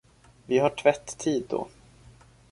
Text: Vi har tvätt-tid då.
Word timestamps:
Vi 0.45 0.57
har 0.59 0.69
tvätt-tid 0.69 1.45
då. 1.49 1.67